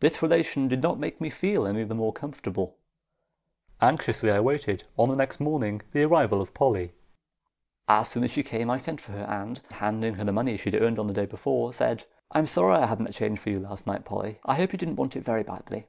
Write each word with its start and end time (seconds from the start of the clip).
This 0.00 0.20
relation 0.20 0.68
did 0.68 0.82
not 0.82 0.98
make 1.00 1.22
me 1.22 1.30
feel 1.30 1.66
any 1.66 1.82
the 1.82 1.94
more 1.94 2.12
comfortable. 2.12 2.76
Anxiously 3.80 4.30
I 4.30 4.40
waited, 4.40 4.84
on 4.98 5.08
the 5.08 5.16
next 5.16 5.40
morning, 5.40 5.80
the 5.92 6.02
arrival 6.04 6.42
of 6.42 6.52
Polly. 6.52 6.92
As 7.88 8.08
soon 8.10 8.24
as 8.24 8.30
she 8.30 8.42
came 8.42 8.68
I 8.68 8.76
sent 8.76 9.00
for 9.00 9.12
her, 9.12 9.24
and, 9.24 9.62
handing 9.70 10.16
her 10.16 10.24
the 10.24 10.32
money 10.34 10.58
she 10.58 10.70
had 10.70 10.82
earned 10.82 10.98
on 10.98 11.06
the 11.06 11.14
day 11.14 11.24
before, 11.24 11.72
said, 11.72 12.04
"I'm 12.30 12.44
sorry 12.44 12.74
I 12.76 12.84
hadn't 12.84 13.06
the 13.06 13.12
change 13.14 13.38
for 13.38 13.48
you 13.48 13.60
last 13.60 13.86
night, 13.86 14.04
Polly. 14.04 14.38
I 14.44 14.56
hope 14.56 14.74
you 14.74 14.78
didn't 14.78 14.96
want 14.96 15.16
it 15.16 15.24
very 15.24 15.44
badly." 15.44 15.86